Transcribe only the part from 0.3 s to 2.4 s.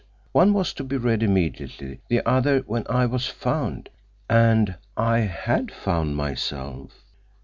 One was to be read immediately, the